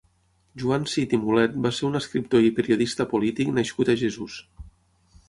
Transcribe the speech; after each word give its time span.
Joan 0.61 0.85
Cid 0.93 1.11
i 1.17 1.19
Mulet 1.25 1.59
va 1.65 1.71
ser 1.79 1.85
un 1.89 1.99
escriptor 1.99 2.45
i 2.47 2.51
periodista 2.61 3.07
polític 3.13 3.53
nascut 3.59 3.93
a 3.93 3.97
Jesús. 4.05 4.39